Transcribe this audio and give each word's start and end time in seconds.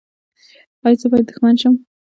ایا 0.85 0.97
زه 1.01 1.07
باید 1.11 1.25
دښمن 1.29 1.55
شم؟ 1.61 1.75